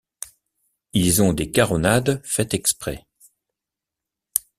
[0.93, 3.05] Ils ont des caronades faites exprès.